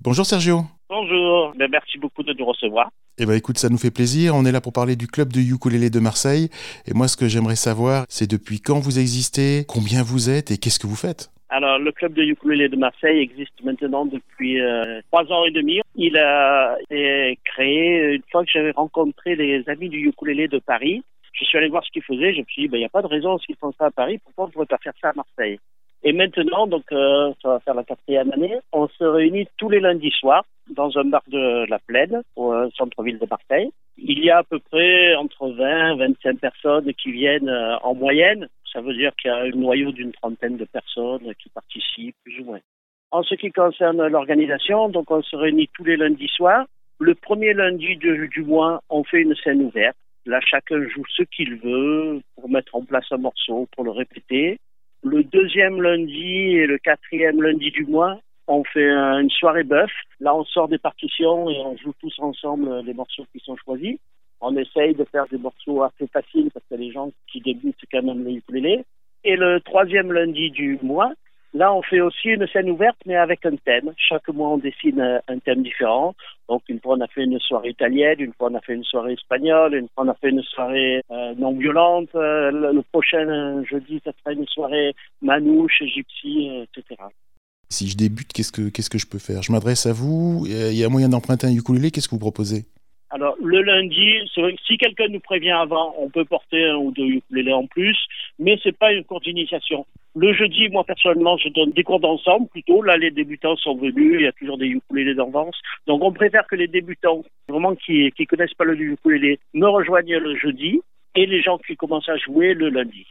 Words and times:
Bonjour 0.00 0.24
Sergio. 0.24 0.60
Bonjour, 0.88 1.52
ben, 1.56 1.68
merci 1.70 1.98
beaucoup 1.98 2.22
de 2.22 2.32
nous 2.32 2.44
recevoir. 2.44 2.88
Eh 3.18 3.26
ben 3.26 3.34
écoute, 3.34 3.58
ça 3.58 3.68
nous 3.68 3.78
fait 3.78 3.90
plaisir. 3.90 4.34
On 4.36 4.44
est 4.44 4.52
là 4.52 4.60
pour 4.60 4.72
parler 4.72 4.94
du 4.94 5.08
club 5.08 5.32
de 5.32 5.40
ukulélé 5.40 5.90
de 5.90 5.98
Marseille. 5.98 6.50
Et 6.86 6.94
moi, 6.94 7.08
ce 7.08 7.16
que 7.16 7.26
j'aimerais 7.26 7.56
savoir, 7.56 8.04
c'est 8.08 8.30
depuis 8.30 8.60
quand 8.60 8.78
vous 8.78 9.00
existez, 9.00 9.64
combien 9.66 10.04
vous 10.04 10.30
êtes 10.30 10.52
et 10.52 10.56
qu'est-ce 10.56 10.78
que 10.78 10.86
vous 10.86 10.96
faites? 10.96 11.30
Alors, 11.48 11.80
le 11.80 11.90
club 11.90 12.12
de 12.12 12.22
ukulélé 12.22 12.68
de 12.68 12.76
Marseille 12.76 13.18
existe 13.18 13.60
maintenant 13.64 14.04
depuis 14.04 14.60
euh, 14.60 15.00
trois 15.10 15.24
ans 15.32 15.44
et 15.46 15.50
demi. 15.50 15.80
Il 15.96 16.16
a 16.16 16.76
été 16.88 17.38
créé 17.44 18.14
une 18.14 18.22
fois 18.30 18.44
que 18.44 18.50
j'avais 18.52 18.70
rencontré 18.70 19.34
les 19.34 19.68
amis 19.68 19.88
du 19.88 19.98
ukulélé 20.06 20.46
de 20.46 20.60
Paris. 20.60 21.02
Je 21.32 21.44
suis 21.44 21.58
allé 21.58 21.68
voir 21.68 21.84
ce 21.84 21.90
qu'ils 21.90 22.02
faisaient. 22.02 22.34
Je 22.34 22.40
me 22.40 22.44
suis 22.44 22.62
dit, 22.62 22.68
ben, 22.68 22.76
il 22.76 22.80
n'y 22.80 22.86
a 22.86 22.90
pas 22.90 23.02
de 23.02 23.08
raison 23.08 23.36
s'ils 23.38 23.56
font 23.56 23.72
ça 23.76 23.86
à 23.86 23.90
Paris. 23.90 24.18
Pourquoi 24.24 24.44
on 24.44 24.46
ne 24.48 24.52
pourrait 24.52 24.66
pas 24.66 24.78
faire 24.78 24.92
ça 25.00 25.08
à 25.08 25.12
Marseille? 25.14 25.58
Et 26.04 26.12
maintenant, 26.12 26.66
donc, 26.66 26.84
euh, 26.92 27.32
ça 27.42 27.48
va 27.48 27.60
faire 27.60 27.74
la 27.74 27.84
quatrième 27.84 28.32
année, 28.32 28.56
on 28.72 28.88
se 28.88 29.04
réunit 29.04 29.48
tous 29.56 29.68
les 29.68 29.80
lundis 29.80 30.12
soirs 30.12 30.44
dans 30.70 30.96
un 30.96 31.04
bar 31.04 31.22
de 31.28 31.68
la 31.68 31.78
Plaine, 31.78 32.22
au 32.36 32.52
euh, 32.52 32.68
centre-ville 32.76 33.18
de 33.18 33.26
Marseille. 33.28 33.70
Il 33.96 34.24
y 34.24 34.30
a 34.30 34.38
à 34.38 34.42
peu 34.44 34.60
près 34.60 35.16
entre 35.16 35.48
20 35.48 35.94
et 35.94 35.98
25 35.98 36.38
personnes 36.38 36.92
qui 36.94 37.10
viennent 37.10 37.48
euh, 37.48 37.76
en 37.82 37.94
moyenne. 37.94 38.48
Ça 38.72 38.80
veut 38.80 38.94
dire 38.94 39.12
qu'il 39.16 39.30
y 39.30 39.34
a 39.34 39.38
un 39.38 39.50
noyau 39.50 39.90
d'une 39.90 40.12
trentaine 40.12 40.56
de 40.56 40.66
personnes 40.66 41.34
qui 41.42 41.48
participent, 41.48 42.16
plus 42.22 42.40
ou 42.40 42.44
moins. 42.44 42.60
En 43.10 43.22
ce 43.22 43.34
qui 43.34 43.50
concerne 43.50 44.06
l'organisation, 44.06 44.90
donc 44.90 45.10
on 45.10 45.22
se 45.22 45.34
réunit 45.34 45.68
tous 45.74 45.84
les 45.84 45.96
lundis 45.96 46.28
soirs. 46.28 46.66
Le 47.00 47.14
premier 47.14 47.54
lundi 47.54 47.96
du 47.96 48.42
mois, 48.42 48.82
on 48.90 49.02
fait 49.02 49.22
une 49.22 49.34
scène 49.36 49.62
ouverte. 49.62 49.96
Là, 50.26 50.40
chacun 50.44 50.80
joue 50.82 51.04
ce 51.16 51.22
qu'il 51.22 51.56
veut 51.56 52.20
pour 52.36 52.50
mettre 52.50 52.74
en 52.74 52.84
place 52.84 53.06
un 53.10 53.16
morceau, 53.16 53.66
pour 53.74 53.84
le 53.84 53.90
répéter. 53.90 54.58
Le 55.04 55.22
deuxième 55.22 55.80
lundi 55.80 56.56
et 56.56 56.66
le 56.66 56.78
quatrième 56.78 57.40
lundi 57.40 57.70
du 57.70 57.84
mois, 57.86 58.18
on 58.48 58.64
fait 58.64 58.88
une 58.88 59.30
soirée 59.30 59.62
bœuf. 59.62 59.90
Là, 60.20 60.34
on 60.34 60.44
sort 60.44 60.68
des 60.68 60.78
partitions 60.78 61.48
et 61.50 61.58
on 61.58 61.76
joue 61.76 61.92
tous 62.00 62.18
ensemble 62.18 62.80
les 62.84 62.94
morceaux 62.94 63.26
qui 63.32 63.40
sont 63.40 63.56
choisis. 63.56 63.98
On 64.40 64.56
essaye 64.56 64.94
de 64.94 65.04
faire 65.04 65.26
des 65.28 65.38
morceaux 65.38 65.82
assez 65.82 66.06
faciles 66.08 66.50
parce 66.52 66.64
que 66.70 66.76
les 66.76 66.92
gens 66.92 67.10
qui 67.30 67.40
débutent 67.40 67.76
quand 67.92 68.02
même 68.02 68.24
les 68.24 68.34
ukulélés. 68.34 68.84
Et 69.24 69.36
le 69.36 69.60
troisième 69.60 70.12
lundi 70.12 70.50
du 70.50 70.78
mois, 70.82 71.12
Là, 71.54 71.72
on 71.72 71.82
fait 71.82 72.00
aussi 72.00 72.28
une 72.28 72.46
scène 72.48 72.70
ouverte, 72.70 72.98
mais 73.06 73.16
avec 73.16 73.44
un 73.46 73.56
thème. 73.56 73.92
Chaque 73.96 74.28
mois, 74.28 74.50
on 74.50 74.58
dessine 74.58 75.20
un 75.26 75.38
thème 75.38 75.62
différent. 75.62 76.14
Donc, 76.48 76.62
une 76.68 76.80
fois, 76.80 76.96
on 76.96 77.00
a 77.00 77.06
fait 77.06 77.24
une 77.24 77.38
soirée 77.40 77.70
italienne, 77.70 78.20
une 78.20 78.32
fois, 78.32 78.48
on 78.50 78.54
a 78.54 78.60
fait 78.60 78.74
une 78.74 78.84
soirée 78.84 79.12
espagnole, 79.12 79.74
une 79.74 79.88
fois, 79.94 80.04
on 80.04 80.08
a 80.08 80.14
fait 80.14 80.30
une 80.30 80.42
soirée 80.42 81.02
euh, 81.10 81.34
non 81.36 81.52
violente. 81.52 82.08
Euh, 82.14 82.50
le, 82.50 82.82
prochain 82.90 83.28
euh, 83.28 83.64
jeudi, 83.64 84.00
ça 84.04 84.12
sera 84.18 84.32
une 84.32 84.46
soirée 84.46 84.94
manouche, 85.20 85.82
gypsy, 85.82 86.48
etc. 86.62 87.02
Si 87.70 87.88
je 87.88 87.96
débute, 87.96 88.32
qu'est-ce 88.32 88.52
que, 88.52 88.70
qu'est-ce 88.70 88.88
que 88.88 88.98
je 88.98 89.06
peux 89.06 89.18
faire? 89.18 89.42
Je 89.42 89.52
m'adresse 89.52 89.84
à 89.84 89.92
vous, 89.92 90.46
il 90.46 90.74
y 90.74 90.84
a 90.84 90.88
moyen 90.88 91.10
d'emprunter 91.10 91.46
un 91.46 91.52
ukulélé, 91.52 91.90
qu'est-ce 91.90 92.08
que 92.08 92.14
vous 92.14 92.18
proposez? 92.18 92.64
Alors, 93.10 93.36
le 93.42 93.62
lundi, 93.62 94.16
si 94.66 94.76
quelqu'un 94.76 95.08
nous 95.08 95.20
prévient 95.20 95.50
avant, 95.50 95.94
on 95.98 96.10
peut 96.10 96.26
porter 96.26 96.66
un 96.66 96.76
ou 96.76 96.90
deux 96.90 97.06
ukulélés 97.06 97.54
en 97.54 97.66
plus, 97.66 97.96
mais 98.38 98.58
c'est 98.62 98.76
pas 98.76 98.92
une 98.92 99.04
courte 99.04 99.26
initiation. 99.26 99.86
Le 100.14 100.34
jeudi, 100.34 100.68
moi 100.68 100.84
personnellement, 100.84 101.38
je 101.38 101.48
donne 101.48 101.70
des 101.70 101.84
cours 101.84 102.00
d'ensemble 102.00 102.48
plutôt. 102.48 102.82
Là, 102.82 102.98
les 102.98 103.10
débutants 103.10 103.56
sont 103.56 103.76
venus, 103.76 104.16
il 104.18 104.24
y 104.24 104.26
a 104.26 104.32
toujours 104.32 104.58
des 104.58 104.66
ukulélés 104.66 105.14
d'avance. 105.14 105.56
Donc, 105.86 106.02
on 106.02 106.12
préfère 106.12 106.46
que 106.46 106.56
les 106.56 106.68
débutants, 106.68 107.24
vraiment 107.48 107.74
qui 107.74 108.12
qui 108.12 108.26
connaissent 108.26 108.54
pas 108.54 108.64
le 108.64 108.78
ukulélé, 108.78 109.38
me 109.54 109.66
rejoignent 109.66 110.18
le 110.18 110.36
jeudi 110.36 110.80
et 111.14 111.24
les 111.24 111.40
gens 111.40 111.56
qui 111.58 111.76
commencent 111.76 112.10
à 112.10 112.16
jouer 112.18 112.52
le 112.52 112.68
lundi. 112.68 113.06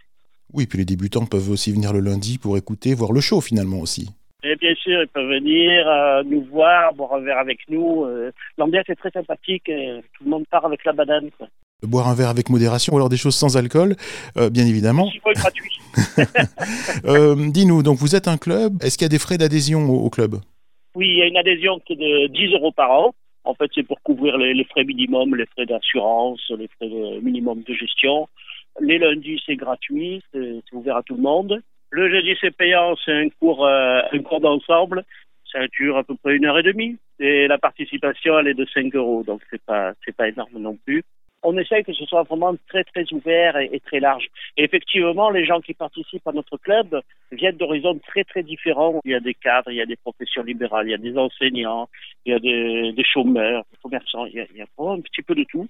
Oui, 0.53 0.67
puis 0.67 0.77
les 0.77 0.85
débutants 0.85 1.25
peuvent 1.25 1.49
aussi 1.49 1.71
venir 1.71 1.91
le 1.91 2.01
lundi 2.01 2.37
pour 2.37 2.55
écouter, 2.55 2.93
voir 2.93 3.11
le 3.11 3.19
show 3.19 3.41
finalement 3.41 3.79
aussi. 3.79 4.09
Et 4.43 4.55
bien 4.55 4.75
sûr, 4.75 5.01
ils 5.01 5.07
peuvent 5.07 5.27
venir 5.27 5.87
euh, 5.87 6.21
nous 6.23 6.43
voir, 6.43 6.93
boire 6.93 7.15
un 7.15 7.21
verre 7.21 7.39
avec 7.39 7.59
nous. 7.69 8.05
Euh, 8.05 8.31
L'ambiance 8.57 8.87
est 8.87 8.95
très 8.95 9.09
sympathique. 9.09 9.63
tout 9.65 10.23
le 10.23 10.29
monde 10.29 10.45
part 10.51 10.65
avec 10.65 10.85
la 10.85 10.93
banane. 10.93 11.31
Quoi. 11.37 11.47
Boire 11.81 12.07
un 12.07 12.13
verre 12.13 12.29
avec 12.29 12.49
modération, 12.49 12.93
ou 12.93 12.97
alors 12.97 13.09
des 13.09 13.17
choses 13.17 13.35
sans 13.35 13.57
alcool, 13.57 13.95
euh, 14.37 14.51
bien 14.51 14.67
évidemment. 14.67 15.09
Si 15.09 15.19
gratuit. 15.19 15.79
Dis-nous, 17.51 17.81
donc 17.81 17.97
vous 17.97 18.15
êtes 18.15 18.27
un 18.27 18.37
club. 18.37 18.83
Est-ce 18.83 18.99
qu'il 18.99 19.05
y 19.05 19.07
a 19.07 19.09
des 19.09 19.19
frais 19.19 19.39
d'adhésion 19.39 19.89
au, 19.89 20.09
club? 20.11 20.35
Oui, 20.95 21.07
il 21.07 21.17
y 21.17 21.21
a 21.23 21.25
une 21.25 21.37
adhésion 21.37 21.79
qui 21.79 21.93
est 21.93 21.95
de 21.95 22.27
10 22.27 22.53
euros 22.53 22.71
par 22.71 22.91
an. 22.91 23.15
En 23.43 23.55
fait, 23.55 23.71
c'est 23.73 23.83
pour 23.83 24.01
couvrir 24.03 24.37
les, 24.37 24.63
frais 24.65 24.83
minimums, 24.83 25.35
les 25.35 25.45
frais 25.47 25.65
d'assurance, 25.65 26.41
les 26.49 26.67
frais 26.67 26.89
de 26.89 27.21
minimum 27.21 27.63
de 27.67 27.73
gestion. 27.73 28.27
Les 28.81 28.99
lundis, 28.99 29.41
c'est 29.45 29.55
gratuit, 29.55 30.21
c'est 30.31 30.61
ouvert 30.73 30.97
à 30.97 31.03
tout 31.03 31.15
le 31.15 31.21
monde. 31.21 31.61
Le 31.89 32.09
jeudi, 32.09 32.35
c'est 32.41 32.55
payant, 32.55 32.95
c'est 33.03 33.13
un 33.13 33.29
cours, 33.29 33.65
euh, 33.65 34.01
un 34.11 34.19
cours 34.19 34.41
d'ensemble. 34.41 35.03
Ça 35.51 35.65
dure 35.67 35.97
à 35.97 36.03
peu 36.03 36.15
près 36.15 36.35
une 36.35 36.45
heure 36.45 36.59
et 36.59 36.63
demie. 36.63 36.97
Et 37.19 37.47
la 37.47 37.57
participation, 37.57 38.37
elle 38.37 38.49
est 38.49 38.53
de 38.53 38.65
5 38.73 38.93
euros, 38.95 39.23
donc 39.23 39.41
c'est 39.49 39.61
pas, 39.63 39.93
c'est 40.05 40.15
pas 40.15 40.27
énorme 40.27 40.59
non 40.59 40.77
plus 40.85 41.03
on 41.43 41.57
essaye 41.57 41.83
que 41.83 41.93
ce 41.93 42.05
soit 42.05 42.23
vraiment 42.23 42.55
très 42.67 42.83
très 42.83 43.05
ouvert 43.13 43.57
et, 43.57 43.79
très 43.79 43.99
large. 43.99 44.27
Et 44.57 44.63
effectivement, 44.63 45.29
les 45.29 45.45
gens 45.45 45.61
qui 45.61 45.73
participent 45.73 46.27
à 46.27 46.31
notre 46.31 46.57
club 46.57 47.01
viennent 47.31 47.57
d'horizons 47.57 47.99
très 47.99 48.23
très 48.23 48.43
différents. 48.43 48.99
Il 49.05 49.11
y 49.11 49.15
a 49.15 49.19
des 49.19 49.33
cadres, 49.33 49.71
il 49.71 49.77
y 49.77 49.81
a 49.81 49.85
des 49.85 49.95
professions 49.95 50.43
libérales, 50.43 50.87
il 50.87 50.91
y 50.91 50.95
a 50.95 50.97
des 50.97 51.17
enseignants, 51.17 51.87
il 52.25 52.33
y 52.33 52.35
a 52.35 52.39
des, 52.39 53.03
chômeurs, 53.03 53.63
des 53.71 53.77
commerçants, 53.81 54.25
il 54.25 54.33
y, 54.33 54.41
a, 54.41 54.65
vraiment 54.77 54.93
un 54.93 55.01
petit 55.01 55.21
peu 55.21 55.35
de 55.35 55.45
tout. 55.45 55.67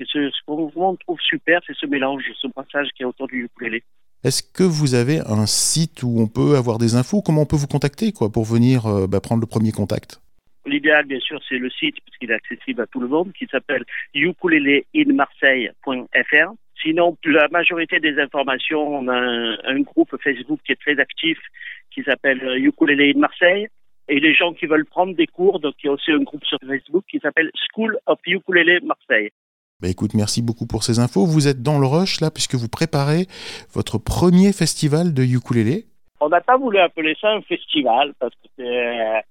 Et 0.00 0.04
ce, 0.06 0.30
qu'on 0.46 0.96
trouve 0.96 1.20
super, 1.20 1.60
c'est 1.66 1.76
ce 1.76 1.86
mélange, 1.86 2.24
ce 2.40 2.48
passage 2.48 2.88
qui 2.96 3.02
est 3.02 3.06
autour 3.06 3.28
du 3.28 3.44
ukulélé. 3.44 3.82
Est-ce 4.24 4.42
que 4.42 4.64
vous 4.64 4.94
avez 4.94 5.20
un 5.26 5.44
site 5.44 6.02
où 6.02 6.18
on 6.18 6.26
peut 6.26 6.56
avoir 6.56 6.78
des 6.78 6.94
infos? 6.94 7.20
Comment 7.20 7.42
on 7.42 7.46
peut 7.46 7.56
vous 7.56 7.66
contacter 7.66 8.10
pour 8.10 8.46
venir 8.46 8.86
euh, 8.86 9.06
bah, 9.06 9.20
prendre 9.20 9.42
le 9.42 9.46
premier 9.46 9.70
contact? 9.70 10.22
L'idéal, 10.64 11.04
bien 11.04 11.20
sûr, 11.20 11.38
c'est 11.46 11.58
le 11.58 11.68
site, 11.68 11.96
puisqu'il 12.00 12.30
est 12.30 12.34
accessible 12.34 12.80
à 12.80 12.86
tout 12.86 13.00
le 13.00 13.08
monde, 13.08 13.34
qui 13.38 13.46
s'appelle 13.50 13.84
ukuleleinmarseille.fr. 14.14 16.52
Sinon, 16.82 17.18
la 17.26 17.48
majorité 17.48 18.00
des 18.00 18.18
informations, 18.18 18.96
on 18.96 19.08
a 19.08 19.14
un, 19.14 19.80
groupe 19.80 20.16
Facebook 20.24 20.60
qui 20.64 20.72
est 20.72 20.80
très 20.80 20.98
actif, 20.98 21.36
qui 21.90 22.02
s'appelle 22.02 22.40
Ukulele 22.56 23.12
in 23.14 23.20
Marseille. 23.20 23.68
Et 24.08 24.20
les 24.20 24.32
gens 24.32 24.54
qui 24.54 24.64
veulent 24.64 24.86
prendre 24.86 25.14
des 25.14 25.26
cours, 25.26 25.60
donc 25.60 25.74
il 25.82 25.86
y 25.86 25.90
a 25.90 25.92
aussi 25.92 26.12
un 26.12 26.22
groupe 26.22 26.46
sur 26.46 26.56
Facebook 26.66 27.04
qui 27.10 27.18
s'appelle 27.18 27.50
School 27.70 27.98
of 28.06 28.18
Ukulele 28.26 28.80
Marseille. 28.84 29.32
Bah 29.80 29.88
écoute, 29.88 30.14
merci 30.14 30.40
beaucoup 30.40 30.66
pour 30.66 30.84
ces 30.84 30.98
infos. 30.98 31.26
Vous 31.26 31.48
êtes 31.48 31.62
dans 31.62 31.78
le 31.78 31.86
rush 31.86 32.20
là, 32.20 32.30
puisque 32.30 32.54
vous 32.54 32.68
préparez 32.68 33.26
votre 33.72 33.98
premier 33.98 34.52
festival 34.52 35.12
de 35.12 35.22
ukulélé. 35.22 35.86
On 36.20 36.28
n'a 36.28 36.40
pas 36.40 36.56
voulu 36.56 36.78
appeler 36.78 37.16
ça 37.20 37.32
un 37.32 37.42
festival 37.42 38.14
parce 38.18 38.34
que 38.34 38.48
c'est 38.56 39.24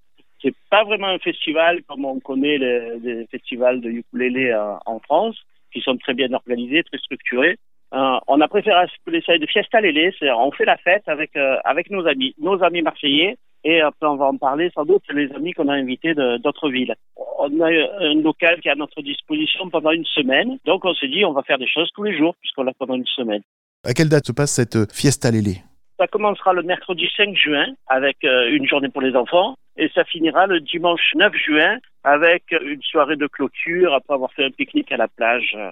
c'est 0.44 0.54
pas 0.70 0.84
vraiment 0.84 1.08
un 1.08 1.20
festival 1.20 1.82
comme 1.84 2.04
on 2.06 2.20
connaît 2.20 2.58
les, 2.58 3.26
festivals 3.32 3.80
de 3.80 3.90
ukulélé 3.90 4.52
euh, 4.52 4.76
en 4.86 5.00
France, 5.00 5.38
qui 5.72 5.80
sont 5.80 5.98
très 5.98 6.14
bien 6.14 6.32
organisés, 6.34 6.84
très 6.84 6.98
structurés. 6.98 7.58
Euh, 7.94 8.18
on 8.28 8.42
a 8.42 8.48
préféré 8.48 8.76
appeler 8.76 9.22
ça 9.26 9.38
de 9.38 9.46
fiesta 9.46 9.80
lélé, 9.80 10.14
c'est 10.20 10.32
on 10.32 10.52
fait 10.52 10.66
la 10.66 10.78
fête 10.78 11.04
avec 11.08 11.36
euh, 11.36 11.58
avec 11.64 11.90
nos 11.92 12.08
amis, 12.08 12.34
nos 12.40 12.62
amis 12.64 12.82
marseillais, 12.82 13.38
et 13.64 13.82
après 13.82 14.08
on 14.08 14.16
va 14.16 14.26
en 14.26 14.38
parler 14.38 14.72
sans 14.74 14.84
doute 14.84 15.04
les 15.14 15.32
amis 15.34 15.54
qu'on 15.54 15.68
a 15.68 15.74
invités 15.74 16.16
d'autres 16.16 16.70
villes. 16.70 16.96
On 17.40 17.60
a 17.62 17.68
un 17.68 18.16
local 18.22 18.62
qui 18.62 18.68
est 18.68 18.72
à 18.72 18.76
notre 18.76 19.02
disposition 19.02 19.70
pendant 19.70 19.92
une 19.92 20.06
semaine, 20.06 20.58
donc 20.66 20.86
on 20.86 20.94
s'est 20.96 21.08
dit 21.08 21.24
on 21.24 21.34
va 21.34 21.44
faire 21.44 21.60
des 21.60 21.68
choses 21.68 21.90
tous 21.94 22.04
les 22.04 22.18
jours 22.18 22.36
puisqu'on 22.42 22.64
l'a 22.64 22.74
pendant 22.74 22.96
une 22.96 23.06
semaine. 23.06 23.42
À 23.84 23.94
quelle 23.94 24.10
date 24.10 24.26
se 24.26 24.32
passe 24.32 24.54
cette 24.54 24.92
fiesta 24.92 25.30
lélé 25.32 25.58
ça 26.00 26.08
commencera 26.08 26.54
le 26.54 26.64
mercredi 26.64 27.08
5 27.16 27.36
juin 27.36 27.68
avec 27.88 28.18
une 28.24 28.68
journée 28.68 28.90
pour 28.90 29.02
les 29.02 29.16
enfants 29.16 29.56
et 29.78 29.90
ça 29.94 30.04
finira 30.04 30.48
le 30.48 30.60
dimanche 30.60 31.14
9 31.16 31.34
juin 31.36 31.78
avec 32.04 32.44
une 32.52 32.82
soirée 32.82 33.16
de 33.16 33.28
clôture 33.28 33.94
après 33.94 34.14
avoir 34.14 34.32
fait 34.34 34.46
un 34.46 34.52
pique-nique 34.52 34.92
à 34.92 34.98
la 34.98 35.08
plage. 35.08 35.54
Euh, 35.56 35.72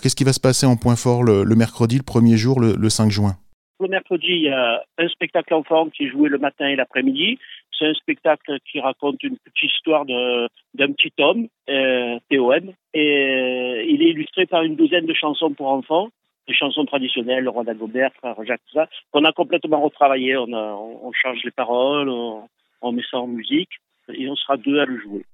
Qu'est-ce 0.00 0.16
qui 0.16 0.24
va 0.24 0.32
se 0.32 0.40
passer 0.40 0.66
en 0.66 0.76
point 0.76 0.96
fort 0.96 1.22
le, 1.22 1.44
mercredi, 1.54 1.98
le 1.98 2.02
premier 2.02 2.36
jour, 2.36 2.60
le, 2.60 2.88
5 2.88 3.10
juin? 3.10 3.36
Le 3.80 3.88
mercredi, 3.88 4.28
il 4.28 4.42
y 4.42 4.48
a 4.48 4.82
un 4.98 5.08
spectacle 5.08 5.54
enfant 5.54 5.88
qui 5.88 6.04
est 6.04 6.10
joué 6.10 6.28
le 6.28 6.38
matin 6.38 6.68
et 6.68 6.76
l'après-midi. 6.76 7.38
C'est 7.78 7.86
un 7.86 7.94
spectacle 7.94 8.58
qui 8.70 8.80
raconte 8.80 9.22
une 9.22 9.36
petite 9.38 9.72
histoire 9.72 10.04
d'un 10.04 10.92
petit 10.92 11.12
homme, 11.18 11.48
euh, 11.70 12.18
TOM, 12.30 12.72
et 12.92 12.98
euh, 12.98 13.84
il 13.88 14.02
est 14.02 14.10
illustré 14.10 14.44
par 14.46 14.62
une 14.62 14.76
douzaine 14.76 15.06
de 15.06 15.14
chansons 15.14 15.52
pour 15.52 15.68
enfants 15.68 16.10
des 16.48 16.54
chansons 16.54 16.84
traditionnelles, 16.84 17.44
le 17.44 17.50
roi 17.50 17.62
d'Agobert, 17.62 18.10
frère 18.18 18.34
Jacques, 18.44 18.60
tout 18.66 18.78
ça, 18.78 18.88
qu'on 19.12 19.24
a 19.24 19.32
complètement 19.32 19.80
retravaillé. 19.80 20.36
On, 20.36 20.52
a, 20.52 20.74
on, 20.74 21.12
change 21.12 21.38
les 21.44 21.52
paroles, 21.52 22.08
on 22.08 22.92
met 22.92 23.02
ça 23.08 23.18
en 23.18 23.28
musique 23.28 23.70
et 24.12 24.28
on 24.28 24.34
sera 24.34 24.56
deux 24.56 24.80
à 24.80 24.84
le 24.84 24.98
jouer. 24.98 25.24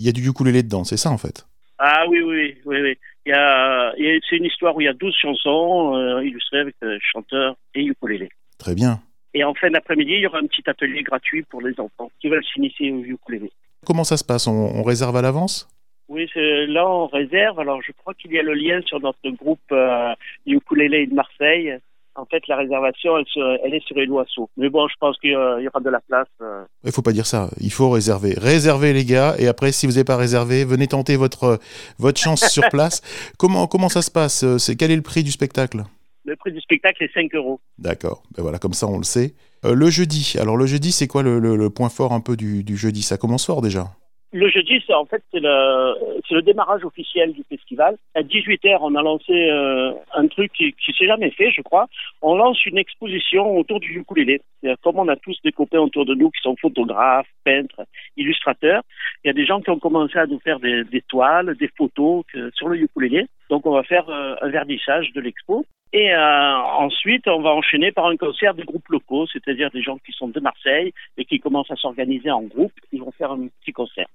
Il 0.00 0.06
y 0.06 0.08
a 0.08 0.12
du 0.12 0.26
ukulélé 0.26 0.62
dedans, 0.62 0.84
c'est 0.84 0.96
ça 0.96 1.10
en 1.10 1.18
fait? 1.18 1.46
Ah 1.78 2.04
oui, 2.08 2.20
oui, 2.22 2.56
oui. 2.64 2.80
oui. 2.80 2.98
Il 3.24 3.30
y 3.30 3.32
a, 3.32 3.92
c'est 4.28 4.36
une 4.36 4.46
histoire 4.46 4.74
où 4.74 4.80
il 4.80 4.84
y 4.84 4.88
a 4.88 4.92
12 4.92 5.14
chansons 5.14 5.94
euh, 5.94 6.24
illustrées 6.24 6.60
avec 6.60 6.74
euh, 6.82 6.98
chanteurs 7.00 7.54
et 7.74 7.84
ukulélé. 7.84 8.28
Très 8.58 8.74
bien. 8.74 9.00
Et 9.34 9.44
en 9.44 9.54
fin 9.54 9.70
d'après-midi, 9.70 10.12
il 10.12 10.20
y 10.20 10.26
aura 10.26 10.38
un 10.38 10.46
petit 10.46 10.68
atelier 10.68 11.02
gratuit 11.02 11.42
pour 11.42 11.62
les 11.62 11.78
enfants 11.78 12.10
qui 12.20 12.28
veulent 12.28 12.44
s'initier 12.52 12.90
au 12.90 12.98
ukulélé. 12.98 13.52
Comment 13.86 14.04
ça 14.04 14.16
se 14.16 14.24
passe? 14.24 14.46
On, 14.46 14.82
réserve 14.82 15.16
à 15.16 15.22
l'avance? 15.22 15.68
Oui, 16.08 16.28
là 16.34 16.88
on 16.88 17.06
réserve. 17.06 17.60
Alors 17.60 17.80
je 17.82 17.92
crois 17.92 18.12
qu'il 18.14 18.32
y 18.32 18.38
a 18.38 18.42
le 18.42 18.54
lien 18.54 18.80
sur 18.82 19.00
notre 19.00 19.30
groupe 19.30 19.60
euh, 19.70 20.14
Ukulélé 20.46 21.06
de 21.06 21.14
Marseille 21.14 21.78
En 22.14 22.26
fait, 22.26 22.46
la 22.46 22.56
réservation, 22.56 23.12
elle, 23.16 23.74
est 23.74 23.84
sur 23.86 23.96
les 23.96 24.04
Loiseaux. 24.06 24.50
Mais 24.58 24.68
bon, 24.68 24.86
je 24.86 24.94
pense 25.00 25.16
qu'il 25.18 25.30
y 25.30 25.32
y 25.32 25.36
aura 25.68 25.80
de 25.80 25.88
la 25.90 26.00
place. 26.00 26.26
euh. 26.42 26.64
Il 26.84 26.92
faut 26.92 27.00
pas 27.02 27.12
dire 27.12 27.26
ça. 27.26 27.48
Il 27.58 27.72
faut 27.72 27.88
réserver. 27.88 28.34
Réservez 28.36 28.92
les 28.92 29.04
gars. 29.06 29.34
Et 29.38 29.48
après, 29.48 29.72
si 29.72 29.86
vous 29.86 29.92
n'avez 29.92 30.04
pas 30.04 30.16
réservé, 30.18 30.64
venez 30.66 30.86
tenter 30.88 31.16
votre 31.16 31.58
votre 31.98 32.20
chance 32.20 32.46
sur 32.48 32.68
place. 32.70 33.00
Comment 33.38 33.66
comment 33.66 33.88
ça 33.88 34.02
se 34.02 34.10
passe 34.10 34.42
Euh, 34.44 34.58
C'est 34.58 34.76
quel 34.76 34.90
est 34.90 34.96
le 34.96 35.02
prix 35.02 35.22
du 35.22 35.30
spectacle? 35.30 35.84
Le 36.24 36.36
prix 36.36 36.52
du 36.52 36.60
spectacle 36.60 37.02
est 37.02 37.12
5 37.14 37.34
euros. 37.34 37.60
D'accord. 37.78 38.22
Ben 38.36 38.42
voilà, 38.42 38.58
comme 38.58 38.74
ça 38.74 38.86
on 38.86 38.98
le 38.98 39.04
sait. 39.04 39.34
Euh, 39.64 39.74
le 39.74 39.88
jeudi. 39.90 40.34
Alors 40.38 40.56
le 40.56 40.66
jeudi, 40.66 40.92
c'est 40.92 41.06
quoi 41.08 41.22
le, 41.22 41.38
le- 41.38 41.56
le 41.56 41.70
point 41.70 41.88
fort 41.88 42.12
un 42.12 42.20
peu 42.20 42.36
du, 42.36 42.62
du 42.62 42.76
jeudi? 42.76 43.02
Ça 43.02 43.16
commence 43.16 43.46
fort 43.46 43.62
déjà. 43.62 43.88
Le 44.34 44.48
jeudi, 44.48 44.82
c'est 44.86 44.94
en 44.94 45.04
fait 45.04 45.22
c'est 45.30 45.40
le, 45.40 45.94
c'est 46.26 46.34
le 46.34 46.40
démarrage 46.40 46.82
officiel 46.84 47.34
du 47.34 47.42
festival. 47.50 47.96
À 48.14 48.22
18h, 48.22 48.78
on 48.80 48.94
a 48.94 49.02
lancé 49.02 49.30
euh, 49.30 49.92
un 50.14 50.26
truc 50.26 50.50
qui, 50.54 50.72
qui 50.72 50.92
s'est 50.94 51.06
jamais 51.06 51.30
fait, 51.30 51.50
je 51.50 51.60
crois. 51.60 51.86
On 52.22 52.34
lance 52.36 52.64
une 52.64 52.78
exposition 52.78 53.58
autour 53.58 53.78
du 53.78 53.98
ukulélé. 53.98 54.40
Comme 54.82 54.98
on 54.98 55.08
a 55.08 55.16
tous 55.16 55.36
des 55.44 55.52
copains 55.52 55.80
autour 55.80 56.06
de 56.06 56.14
nous 56.14 56.30
qui 56.30 56.40
sont 56.40 56.56
photographes, 56.56 57.28
peintres, 57.44 57.82
illustrateurs, 58.16 58.82
il 59.22 59.26
y 59.26 59.30
a 59.30 59.34
des 59.34 59.44
gens 59.44 59.60
qui 59.60 59.68
ont 59.68 59.78
commencé 59.78 60.16
à 60.18 60.26
nous 60.26 60.40
faire 60.40 60.60
des, 60.60 60.84
des 60.84 61.02
toiles, 61.02 61.54
des 61.58 61.68
photos 61.76 62.24
que- 62.32 62.50
sur 62.54 62.68
le 62.68 62.78
ukulélé. 62.78 63.26
Donc 63.50 63.66
on 63.66 63.72
va 63.72 63.82
faire 63.82 64.08
euh, 64.08 64.34
un 64.40 64.48
vernissage 64.48 65.12
de 65.12 65.20
l'expo. 65.20 65.66
Et 65.92 66.14
euh, 66.14 66.54
ensuite, 66.78 67.28
on 67.28 67.42
va 67.42 67.50
enchaîner 67.50 67.92
par 67.92 68.06
un 68.06 68.16
concert 68.16 68.54
des 68.54 68.62
groupes 68.62 68.88
locaux, 68.88 69.26
c'est-à-dire 69.26 69.70
des 69.72 69.82
gens 69.82 69.98
qui 69.98 70.12
sont 70.12 70.28
de 70.28 70.40
Marseille 70.40 70.94
et 71.18 71.26
qui 71.26 71.38
commencent 71.38 71.70
à 71.70 71.76
s'organiser 71.76 72.30
en 72.30 72.44
groupe. 72.44 72.72
Ils 72.92 73.00
vont 73.02 73.12
faire 73.12 73.32
un 73.32 73.48
petit 73.60 73.72
concert. 73.72 74.06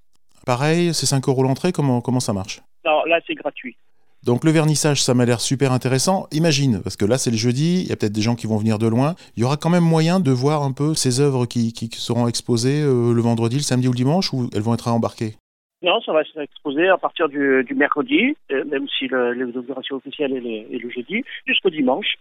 Pareil, 0.48 0.94
c'est 0.94 1.06
5 1.06 1.28
euros 1.28 1.44
l'entrée. 1.44 1.74
Comment 1.74 2.00
comment 2.00 2.22
ça 2.22 2.32
marche? 2.32 2.62
Non, 2.86 3.04
là, 3.04 3.20
c'est 3.28 3.36
gratuit. 3.36 3.76
Donc 4.24 4.46
le 4.46 4.52
vernissage, 4.52 5.04
ça 5.04 5.14
m'a 5.14 5.26
l'air 5.26 5.42
super 5.42 5.74
intéressant. 5.74 6.28
Imagine, 6.32 6.82
parce 6.82 6.96
que 6.96 7.04
là 7.04 7.18
c'est 7.18 7.32
le 7.32 7.38
jeudi, 7.38 7.82
il 7.82 7.90
y 7.90 7.92
a 7.92 7.98
peut-être 7.98 8.14
des 8.14 8.22
gens 8.22 8.36
qui 8.36 8.48
vont 8.48 8.56
venir 8.56 8.80
de 8.80 8.88
loin. 8.88 9.16
Il 9.36 9.42
y 9.42 9.44
aura 9.44 9.58
quand 9.58 9.70
même 9.70 9.84
moyen 9.84 10.22
de 10.22 10.32
voir 10.32 10.64
un 10.64 10.72
peu 10.72 10.96
ces 10.96 11.20
œuvres 11.20 11.46
qui, 11.46 11.74
qui 11.74 11.90
seront 11.92 12.30
exposées 12.30 12.82
euh, 12.82 13.14
le 13.14 13.22
vendredi, 13.22 13.58
le 13.58 13.62
samedi 13.62 13.90
ou 13.90 13.92
le 13.92 13.98
dimanche, 13.98 14.34
ou 14.34 14.50
elles 14.56 14.62
vont 14.62 14.74
être 14.74 14.88
embarquées 14.88 15.36
Non, 15.82 16.00
ça 16.02 16.14
va 16.14 16.24
se 16.24 16.40
exposer 16.40 16.88
à 16.88 16.98
partir 16.98 17.28
du, 17.28 17.66
du 17.66 17.76
mercredi, 17.76 18.38
euh, 18.52 18.64
même 18.72 18.88
si 18.98 19.10
l'inauguration 19.10 19.98
officielle 19.98 20.32
est 20.32 20.40
le, 20.40 20.76
est 20.76 20.80
le 20.82 20.90
jeudi, 20.90 21.24
jusqu'au 21.46 21.70
dimanche. 21.70 22.16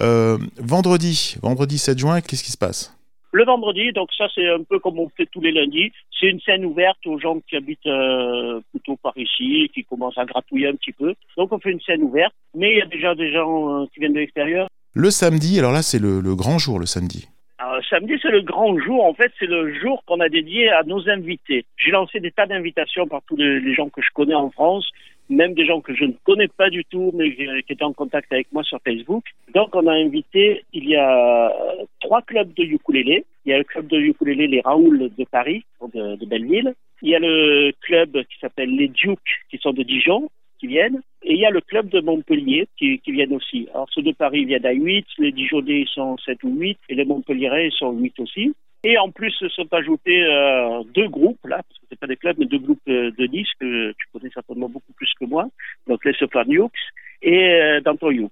Euh, 0.00 0.38
vendredi, 0.58 1.36
vendredi 1.42 1.76
7 1.76 1.98
juin, 1.98 2.20
qu'est-ce 2.22 2.42
qui 2.42 2.52
se 2.52 2.58
passe? 2.58 2.95
Le 3.36 3.44
vendredi, 3.44 3.92
donc 3.92 4.08
ça 4.16 4.28
c'est 4.34 4.48
un 4.48 4.62
peu 4.62 4.78
comme 4.78 4.98
on 4.98 5.10
fait 5.14 5.26
tous 5.26 5.42
les 5.42 5.52
lundis, 5.52 5.92
c'est 6.18 6.28
une 6.28 6.40
scène 6.40 6.64
ouverte 6.64 6.96
aux 7.04 7.18
gens 7.18 7.38
qui 7.46 7.56
habitent 7.56 7.86
euh, 7.86 8.62
plutôt 8.70 8.96
par 8.96 9.12
ici, 9.18 9.70
qui 9.74 9.84
commencent 9.84 10.16
à 10.16 10.24
gratouiller 10.24 10.68
un 10.68 10.74
petit 10.74 10.92
peu. 10.92 11.12
Donc 11.36 11.52
on 11.52 11.58
fait 11.58 11.72
une 11.72 11.80
scène 11.82 12.02
ouverte, 12.02 12.32
mais 12.54 12.72
il 12.72 12.78
y 12.78 12.80
a 12.80 12.86
déjà 12.86 13.14
des 13.14 13.30
gens 13.30 13.82
euh, 13.82 13.86
qui 13.92 14.00
viennent 14.00 14.14
de 14.14 14.20
l'extérieur. 14.20 14.68
Le 14.94 15.10
samedi, 15.10 15.58
alors 15.58 15.72
là 15.72 15.82
c'est 15.82 15.98
le, 15.98 16.20
le 16.20 16.34
grand 16.34 16.56
jour 16.56 16.78
le 16.78 16.86
samedi. 16.86 17.28
Alors, 17.58 17.82
samedi, 17.88 18.14
c'est 18.20 18.30
le 18.30 18.42
grand 18.42 18.78
jour. 18.78 19.04
En 19.04 19.14
fait, 19.14 19.32
c'est 19.38 19.46
le 19.46 19.72
jour 19.80 20.02
qu'on 20.06 20.20
a 20.20 20.28
dédié 20.28 20.68
à 20.68 20.82
nos 20.82 21.08
invités. 21.08 21.64
J'ai 21.78 21.90
lancé 21.90 22.20
des 22.20 22.30
tas 22.30 22.46
d'invitations 22.46 23.06
par 23.06 23.22
tous 23.26 23.36
les, 23.36 23.60
les 23.60 23.74
gens 23.74 23.88
que 23.88 24.02
je 24.02 24.08
connais 24.12 24.34
en 24.34 24.50
France, 24.50 24.86
même 25.28 25.54
des 25.54 25.66
gens 25.66 25.80
que 25.80 25.94
je 25.94 26.04
ne 26.04 26.12
connais 26.24 26.48
pas 26.48 26.70
du 26.70 26.84
tout, 26.84 27.12
mais 27.14 27.34
qui, 27.34 27.44
étaient 27.44 27.82
en 27.82 27.92
contact 27.92 28.32
avec 28.32 28.50
moi 28.52 28.62
sur 28.62 28.80
Facebook. 28.84 29.24
Donc, 29.54 29.74
on 29.74 29.86
a 29.86 29.92
invité, 29.92 30.64
il 30.72 30.88
y 30.88 30.96
a 30.96 31.52
trois 32.00 32.22
clubs 32.22 32.52
de 32.54 32.62
ukulélé. 32.62 33.24
Il 33.44 33.50
y 33.50 33.54
a 33.54 33.58
le 33.58 33.64
club 33.64 33.86
de 33.86 33.98
ukulélé 33.98 34.46
Les 34.46 34.60
Raoul 34.60 35.10
de 35.16 35.24
Paris, 35.24 35.64
de, 35.94 36.16
de 36.16 36.26
Belleville. 36.26 36.74
Il 37.02 37.10
y 37.10 37.14
a 37.14 37.18
le 37.18 37.72
club 37.80 38.12
qui 38.12 38.38
s'appelle 38.40 38.74
Les 38.74 38.88
Dukes, 38.88 39.18
qui 39.50 39.58
sont 39.58 39.72
de 39.72 39.82
Dijon, 39.82 40.28
qui 40.58 40.66
viennent. 40.66 41.00
Et 41.22 41.34
il 41.34 41.40
y 41.40 41.46
a 41.46 41.50
le 41.50 41.60
club 41.60 41.88
de 41.88 42.00
Montpellier 42.00 42.68
qui, 42.78 42.98
qui 43.00 43.12
viennent 43.12 43.34
aussi. 43.34 43.68
Alors 43.74 43.88
ceux 43.92 44.02
de 44.02 44.12
Paris 44.12 44.44
viennent 44.44 44.66
à 44.66 44.72
8, 44.72 45.06
les 45.18 45.32
Dijonnais 45.32 45.80
ils 45.80 45.88
sont 45.88 46.16
7 46.18 46.42
ou 46.44 46.54
8 46.56 46.78
et 46.88 46.94
les 46.94 47.04
Montpellierais 47.04 47.70
sont 47.70 47.92
8 47.92 48.20
aussi. 48.20 48.54
Et 48.88 48.98
en 48.98 49.10
plus 49.10 49.32
se 49.32 49.48
sont 49.48 49.66
ajoutés 49.72 50.22
euh, 50.22 50.84
deux 50.94 51.08
groupes 51.08 51.44
là, 51.44 51.56
parce 51.56 51.78
que 51.80 51.86
c'est 51.90 51.98
pas 51.98 52.06
des 52.06 52.14
clubs 52.14 52.36
mais 52.38 52.46
deux 52.46 52.60
groupes 52.60 52.78
euh, 52.88 53.10
de 53.18 53.26
Nice 53.26 53.50
que 53.58 53.90
tu 53.90 54.06
connais 54.12 54.30
certainement 54.32 54.68
beaucoup 54.68 54.92
plus 54.92 55.12
que 55.18 55.24
moi. 55.24 55.48
Donc 55.88 56.04
les 56.04 56.12
Soplaniux 56.12 56.70
et 57.20 57.50
euh, 57.54 57.80
Dantoyouk. 57.80 58.30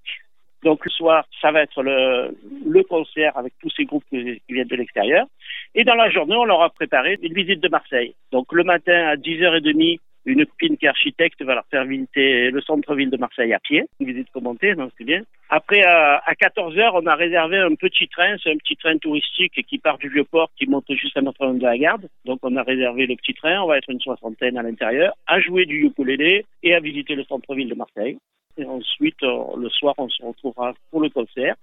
Donc 0.62 0.84
le 0.84 0.92
soir, 0.92 1.26
ça 1.42 1.50
va 1.50 1.62
être 1.62 1.82
le, 1.82 2.82
concert 2.84 3.36
avec 3.36 3.54
tous 3.60 3.70
ces 3.76 3.84
groupes 3.84 4.04
qui, 4.08 4.40
viennent 4.48 4.68
de 4.68 4.76
l'extérieur. 4.76 5.26
Et 5.74 5.82
dans 5.82 5.96
la 5.96 6.08
journée, 6.08 6.36
on 6.36 6.44
leur 6.44 6.62
a 6.62 6.70
préparé 6.70 7.18
une 7.20 7.34
visite 7.34 7.58
de 7.58 7.68
Marseille. 7.68 8.14
Donc 8.30 8.52
le 8.52 8.62
matin 8.62 9.08
à 9.08 9.16
10h30, 9.16 9.98
une 10.24 10.46
copine 10.46 10.76
qui 10.76 10.86
architecte 10.86 11.42
va 11.42 11.56
leur 11.56 11.66
faire 11.68 11.84
visiter 11.84 12.52
le 12.52 12.60
centre-ville 12.60 13.10
de 13.10 13.16
Marseille 13.16 13.52
à 13.52 13.58
pied, 13.58 13.86
une 13.98 14.06
visite 14.06 14.30
commentée, 14.30 14.76
donc 14.76 14.92
c'est 14.96 15.04
bien. 15.04 15.22
Après, 15.50 15.82
à, 15.82 16.22
à 16.24 16.34
14 16.34 16.76
heures, 16.78 16.94
on 16.94 17.06
a 17.06 17.14
réservé 17.14 17.58
un 17.58 17.74
petit 17.74 18.08
train, 18.08 18.36
c'est 18.42 18.50
un 18.50 18.56
petit 18.56 18.76
train 18.76 18.96
touristique 18.98 19.64
qui 19.66 19.78
part 19.78 19.98
du 19.98 20.08
Vieux-Port, 20.08 20.50
qui 20.56 20.66
monte 20.66 20.90
juste 20.90 21.16
à 21.16 21.20
Notre-Dame 21.20 21.58
de 21.58 21.64
la 21.64 21.78
Garde. 21.78 22.08
Donc 22.24 22.40
on 22.42 22.56
a 22.56 22.62
réservé 22.62 23.06
le 23.06 23.16
petit 23.16 23.34
train, 23.34 23.60
on 23.60 23.68
va 23.68 23.78
être 23.78 23.90
une 23.90 24.00
soixantaine 24.00 24.56
à 24.56 24.62
l'intérieur, 24.62 25.14
à 25.26 25.40
jouer 25.40 25.66
du 25.66 25.84
ukulélé 25.84 26.46
et 26.62 26.74
à 26.74 26.80
visiter 26.80 27.14
le 27.14 27.24
centre-ville 27.24 27.68
de 27.68 27.74
Marseille. 27.74 28.18
Et 28.56 28.64
ensuite, 28.64 29.20
euh, 29.24 29.56
le 29.58 29.68
soir, 29.68 29.94
on 29.98 30.08
se 30.08 30.24
retrouvera 30.24 30.74
pour 30.90 31.00
le 31.00 31.08
concert. 31.08 31.56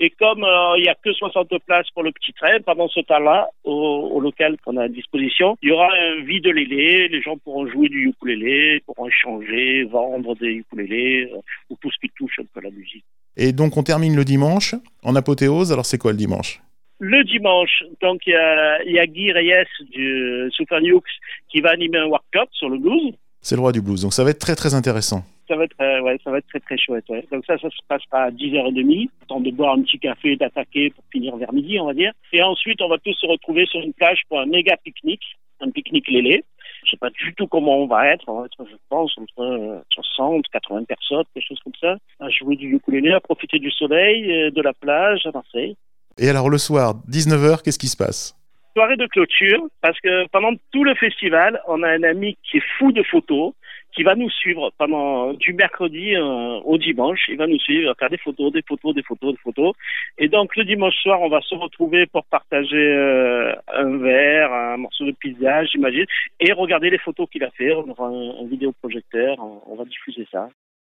Et 0.00 0.08
comme 0.10 0.44
euh, 0.44 0.78
il 0.78 0.82
n'y 0.82 0.88
a 0.88 0.94
que 0.94 1.12
60 1.12 1.50
places 1.66 1.90
pour 1.90 2.02
le 2.02 2.12
petit 2.12 2.32
train, 2.32 2.60
pendant 2.60 2.88
ce 2.88 3.00
temps-là, 3.00 3.50
au, 3.64 4.10
au 4.12 4.20
local 4.20 4.56
qu'on 4.64 4.78
a 4.78 4.84
à 4.84 4.88
disposition, 4.88 5.56
il 5.62 5.68
y 5.68 5.72
aura 5.72 5.92
un 5.92 6.22
vide 6.22 6.46
lélé, 6.46 7.08
les 7.08 7.20
gens 7.20 7.36
pourront 7.36 7.66
jouer 7.66 7.88
du 7.88 8.08
ukulélé, 8.08 8.80
pourront 8.86 9.08
échanger, 9.08 9.84
vendre 9.84 10.34
des 10.36 10.52
ukulélés, 10.52 11.30
euh, 11.32 11.40
ou 11.68 11.76
tout 11.80 11.90
ce 11.90 11.98
qui 11.98 12.08
touche 12.16 12.38
un 12.38 12.44
peu 12.44 12.60
à 12.60 12.64
la 12.64 12.70
musique. 12.70 13.04
Et 13.38 13.52
donc 13.52 13.76
on 13.76 13.82
termine 13.82 14.16
le 14.16 14.24
dimanche 14.24 14.74
en 15.04 15.14
apothéose. 15.16 15.72
Alors 15.72 15.86
c'est 15.86 15.96
quoi 15.98 16.10
le 16.10 16.18
dimanche? 16.18 16.60
Le 17.00 17.22
dimanche, 17.22 17.84
donc 18.02 18.22
il 18.26 18.32
y 18.32 18.34
a, 18.34 18.82
il 18.82 18.92
y 18.92 18.98
a 18.98 19.06
Guy 19.06 19.30
Reyes 19.30 19.64
du 19.92 20.50
Super 20.50 20.80
Nukes 20.80 21.04
qui 21.48 21.60
va 21.60 21.70
animer 21.70 21.98
un 21.98 22.06
workshop 22.06 22.48
sur 22.50 22.68
le 22.68 22.78
blues. 22.78 23.14
C'est 23.40 23.54
le 23.54 23.60
roi 23.60 23.70
du 23.70 23.80
blues. 23.80 24.02
Donc 24.02 24.12
ça 24.12 24.24
va 24.24 24.30
être 24.30 24.40
très 24.40 24.56
très 24.56 24.74
intéressant. 24.74 25.22
Ça 25.46 25.54
va 25.54 25.64
être, 25.64 25.80
euh, 25.80 26.00
ouais, 26.02 26.18
ça 26.24 26.32
va 26.32 26.38
être 26.38 26.48
très 26.48 26.58
très 26.58 26.76
chouette. 26.76 27.04
ouais. 27.08 27.24
Donc 27.30 27.44
ça, 27.46 27.56
ça 27.56 27.70
se 27.70 27.76
passera 27.86 28.24
à 28.24 28.30
10h30, 28.32 29.08
temps 29.28 29.40
de 29.40 29.50
boire 29.52 29.74
un 29.74 29.82
petit 29.82 30.00
café, 30.00 30.34
d'attaquer 30.34 30.90
pour 30.90 31.04
finir 31.12 31.36
vers 31.36 31.52
midi, 31.52 31.78
on 31.78 31.86
va 31.86 31.94
dire. 31.94 32.12
Et 32.32 32.42
ensuite, 32.42 32.82
on 32.82 32.88
va 32.88 32.98
tous 32.98 33.14
se 33.14 33.26
retrouver 33.26 33.64
sur 33.66 33.80
une 33.80 33.92
plage 33.94 34.20
pour 34.28 34.40
un 34.40 34.46
méga 34.46 34.76
pique-nique, 34.84 35.38
un 35.60 35.70
pique-nique 35.70 36.08
lélé. 36.08 36.44
Je 36.88 36.92
sais 36.92 36.96
pas 36.96 37.10
du 37.10 37.34
tout 37.34 37.46
comment 37.46 37.76
on 37.76 37.86
va 37.86 38.06
être. 38.06 38.24
On 38.28 38.40
va 38.40 38.46
être, 38.46 38.56
je 38.66 38.76
pense, 38.88 39.12
entre 39.18 39.42
euh, 39.42 39.78
60, 39.92 40.46
80 40.50 40.84
personnes, 40.84 41.24
quelque 41.34 41.46
chose 41.46 41.60
comme 41.62 41.74
ça, 41.78 41.96
à 42.18 42.30
jouer 42.30 42.56
du 42.56 42.74
ukulélé, 42.74 43.12
à 43.12 43.20
profiter 43.20 43.58
du 43.58 43.70
soleil, 43.70 44.32
euh, 44.32 44.50
de 44.50 44.62
la 44.62 44.72
plage 44.72 45.26
à 45.26 45.30
Marseille. 45.30 45.76
Et 46.18 46.30
alors 46.30 46.48
le 46.48 46.56
soir, 46.56 46.94
19h, 47.10 47.62
qu'est-ce 47.62 47.78
qui 47.78 47.88
se 47.88 47.96
passe? 47.96 48.34
Soirée 48.74 48.96
de 48.96 49.06
clôture 49.06 49.66
parce 49.82 50.00
que 50.00 50.26
pendant 50.28 50.52
tout 50.72 50.82
le 50.82 50.94
festival, 50.94 51.60
on 51.68 51.82
a 51.82 51.90
un 51.90 52.02
ami 52.04 52.38
qui 52.42 52.56
est 52.56 52.64
fou 52.78 52.90
de 52.90 53.02
photos, 53.02 53.52
qui 53.92 54.02
va 54.02 54.14
nous 54.14 54.30
suivre 54.30 54.70
pendant 54.78 55.32
du 55.32 55.52
mercredi 55.54 56.14
euh, 56.14 56.60
au 56.64 56.78
dimanche. 56.78 57.20
Il 57.28 57.36
va 57.36 57.46
nous 57.46 57.58
suivre, 57.58 57.82
il 57.82 57.86
va 57.86 57.94
faire 57.94 58.10
des 58.10 58.18
photos, 58.18 58.52
des 58.52 58.62
photos, 58.62 58.94
des 58.94 59.02
photos, 59.02 59.32
des 59.32 59.40
photos. 59.40 59.74
Et 60.18 60.28
donc 60.28 60.54
le 60.56 60.64
dimanche 60.64 60.94
soir, 61.02 61.20
on 61.20 61.28
va 61.28 61.40
se 61.40 61.54
retrouver 61.54 62.06
pour 62.06 62.24
partager 62.26 62.76
euh, 62.76 63.52
un 63.74 63.96
verre, 63.98 64.52
un 64.52 64.76
morceau 64.76 65.04
de 65.04 65.12
pizza, 65.12 65.64
j'imagine, 65.64 66.06
et 66.38 66.52
regarder 66.52 66.90
les 66.90 66.98
photos 66.98 67.28
qu'il 67.30 67.42
a 67.44 67.50
fait. 67.50 67.72
On 67.74 67.88
aura 67.88 68.08
un, 68.08 68.44
un 68.44 68.46
vidéoprojecteur, 68.46 69.36
on, 69.40 69.62
on 69.66 69.74
va 69.76 69.84
diffuser 69.84 70.26
ça. 70.30 70.48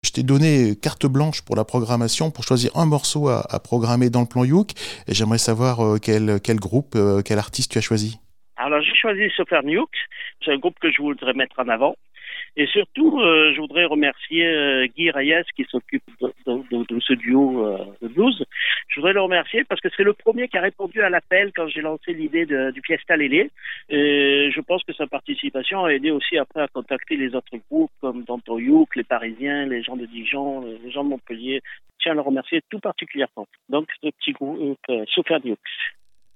Je 0.04 0.12
t'ai 0.12 0.24
donné 0.24 0.76
carte 0.82 1.06
blanche 1.06 1.42
pour 1.46 1.56
la 1.56 1.66
programmation, 1.66 2.32
pour 2.32 2.44
choisir 2.44 2.72
un 2.76 2.86
morceau 2.86 3.28
à, 3.28 3.44
à 3.50 3.60
programmer 3.60 4.10
dans 4.10 4.22
le 4.22 4.28
plan 4.28 4.46
Youk. 4.46 4.72
Et 5.08 5.14
j'aimerais 5.14 5.38
savoir 5.38 5.82
euh, 5.82 5.98
quel, 6.02 6.40
quel 6.42 6.58
groupe, 6.58 6.96
euh, 6.96 7.22
quel 7.24 7.38
artiste 7.38 7.72
tu 7.74 7.78
as 7.78 7.82
choisi? 7.82 8.18
Alors 8.56 8.82
j'ai 8.82 8.96
choisi 8.96 9.30
Super 9.38 9.64
Nukes, 9.64 9.88
c'est 10.44 10.52
un 10.52 10.58
groupe 10.58 10.78
que 10.82 10.92
je 10.92 11.02
voudrais 11.02 11.34
mettre 11.34 11.60
en 11.60 11.70
avant. 11.70 11.96
Et 12.58 12.68
surtout, 12.68 13.20
euh, 13.20 13.54
je 13.54 13.62
voudrais 13.62 13.86
remercier 13.86 14.46
euh, 14.46 14.88
Guy 14.88 15.12
Reyes 15.12 15.44
qui 15.56 15.66
s'occupe 15.70 16.04
de, 16.22 16.34
de, 16.46 16.86
de, 16.88 17.00
ce 17.00 17.14
duo 17.14 17.66
euh, 17.66 17.78
de 18.02 18.08
blues. 18.08 18.44
Je 18.88 19.00
voudrais 19.00 19.14
le 19.14 19.22
remercier 19.22 19.64
parce 19.64 19.82
que 19.82 19.90
c'est 19.96 20.04
le 20.04 20.14
premier 20.14 20.48
qui 20.48 20.58
a 20.58 20.62
répondu 20.62 21.02
à 21.02 21.10
l'appel 21.10 21.52
quand 21.56 21.68
j'ai 21.68 21.82
lancé 21.82 22.14
l'idée 22.14 22.46
du 22.46 22.82
Fiesta 22.84 23.16
Lélé. 23.16 23.52
Et 23.90 24.50
je 24.54 24.62
pense 24.62 24.84
que 24.84 24.94
sa 24.94 25.08
participation 25.08 25.86
a 25.86 25.94
aidé 25.94 26.12
aussi 26.12 26.38
après 26.38 26.62
à 26.62 26.68
contacter 26.68 27.16
les 27.16 27.36
autres 27.36 27.58
groupes 27.70 27.92
comme 28.02 28.24
Danto 28.24 28.60
Youk, 28.60 28.96
les 28.96 29.04
Parisiens, 29.04 29.66
les 29.66 29.84
gens 29.84 29.96
de 29.96 30.06
Dijon, 30.06 30.62
les 30.84 30.92
gens 30.92 31.04
de 31.04 31.10
Montpellier. 31.10 31.62
Je 32.00 32.04
tiens 32.04 32.12
à 32.14 32.16
le 32.16 32.22
remercier 32.22 32.62
tout 32.70 32.80
particulièrement. 32.80 33.48
Donc, 33.70 33.88
ce 34.02 34.10
petit 34.10 34.32
groupe 34.32 34.78
euh, 34.90 35.04
Super 35.08 35.40
Nukes. 35.46 35.60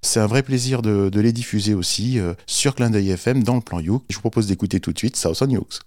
C'est 0.01 0.20
un 0.20 0.27
vrai 0.27 0.43
plaisir 0.43 0.82
de, 0.82 1.10
de 1.10 1.22
les 1.22 1.32
diffuser 1.32 1.74
aussi 1.74 2.20
euh, 2.20 2.34
sur 2.46 2.75
Clin 2.75 2.89
d'œil 2.89 3.12
FM 3.12 3.43
dans 3.43 3.55
le 3.55 3.62
plan 3.62 3.79
Youk. 3.79 4.03
Je 4.10 4.15
vous 4.15 4.22
propose 4.22 4.48
d'écouter 4.48 4.79
tout 4.79 4.91
de 4.91 4.98
suite 4.98 5.15
South 5.15 5.41
on 5.41 5.50
Yooks. 5.50 5.79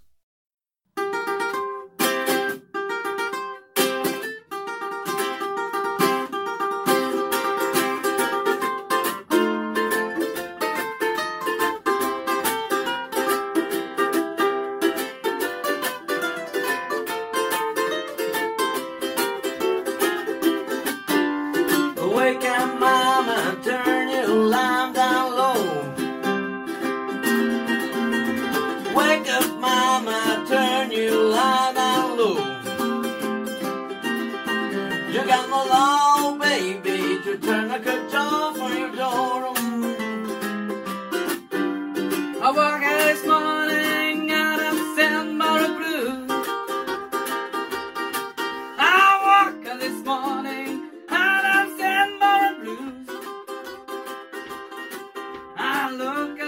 look 55.98 56.45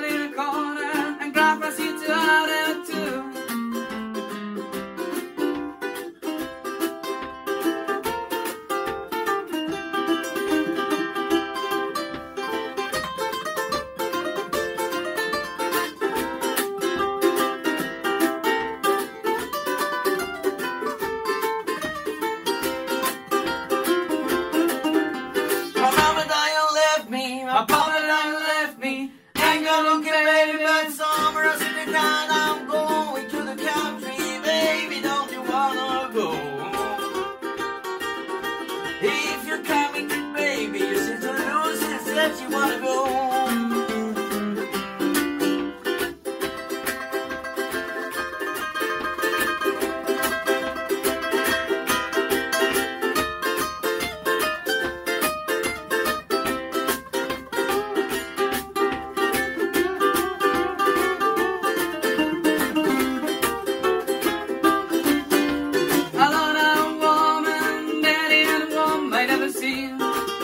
me 69.27 69.27
like 69.27 69.41
a 69.41 70.38